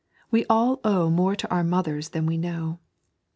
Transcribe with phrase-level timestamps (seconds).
[0.31, 2.79] We all owe more to our mothers than we know.